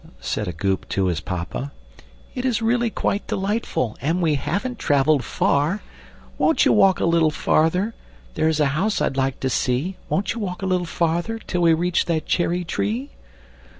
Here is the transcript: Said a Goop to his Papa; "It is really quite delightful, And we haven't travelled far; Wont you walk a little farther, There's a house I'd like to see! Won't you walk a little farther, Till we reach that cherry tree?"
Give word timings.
Said 0.19 0.47
a 0.47 0.51
Goop 0.51 0.89
to 0.89 1.05
his 1.05 1.19
Papa; 1.21 1.71
"It 2.33 2.43
is 2.43 2.59
really 2.59 2.89
quite 2.89 3.27
delightful, 3.27 3.95
And 4.01 4.19
we 4.19 4.33
haven't 4.33 4.79
travelled 4.79 5.23
far; 5.23 5.83
Wont 6.39 6.65
you 6.65 6.73
walk 6.73 6.99
a 6.99 7.05
little 7.05 7.29
farther, 7.29 7.93
There's 8.33 8.59
a 8.59 8.65
house 8.73 8.99
I'd 8.99 9.15
like 9.15 9.39
to 9.41 9.49
see! 9.51 9.97
Won't 10.09 10.33
you 10.33 10.39
walk 10.39 10.63
a 10.63 10.65
little 10.65 10.87
farther, 10.87 11.37
Till 11.37 11.61
we 11.61 11.75
reach 11.75 12.05
that 12.05 12.25
cherry 12.25 12.63
tree?" 12.63 13.11